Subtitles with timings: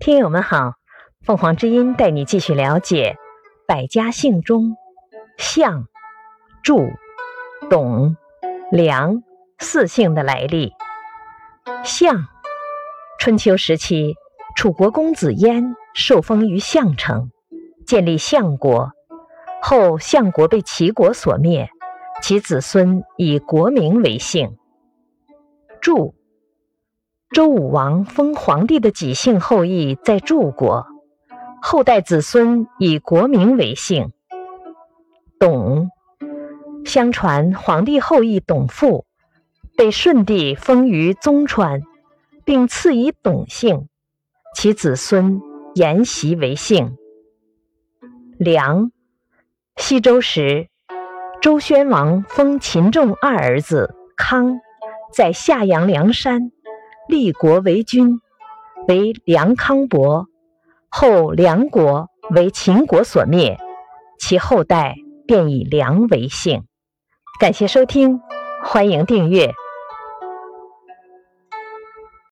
[0.00, 0.76] 听友们好，
[1.26, 3.18] 凤凰之音带你继续了解
[3.68, 4.78] 百家姓中
[5.36, 5.88] 项、
[6.62, 6.88] 祝、
[7.68, 8.16] 董、
[8.72, 9.22] 梁
[9.58, 10.72] 四姓的来历。
[11.84, 12.24] 项，
[13.18, 14.14] 春秋时期，
[14.56, 17.30] 楚国公子嫣受封于项城，
[17.86, 18.92] 建立项国。
[19.60, 21.68] 后项国被齐国所灭，
[22.22, 24.56] 其子孙以国名为姓。
[25.82, 26.14] 祝。
[27.32, 30.84] 周武王封皇帝的己姓后裔在祝国，
[31.62, 34.10] 后代子孙以国名为姓。
[35.38, 35.90] 董，
[36.84, 39.06] 相传皇帝后裔董父
[39.76, 41.82] 被舜帝封于宗川，
[42.44, 43.86] 并赐以董姓，
[44.56, 45.40] 其子孙
[45.76, 46.96] 沿袭为姓。
[48.38, 48.90] 梁，
[49.76, 50.66] 西周时，
[51.40, 54.58] 周宣王封秦仲二儿子康
[55.14, 56.50] 在夏阳梁山。
[57.10, 58.20] 立国为君，
[58.88, 60.28] 为梁康伯。
[60.88, 63.58] 后梁国为秦国所灭，
[64.18, 66.62] 其后代便以梁为姓。
[67.40, 68.20] 感谢收听，
[68.64, 69.52] 欢迎订阅。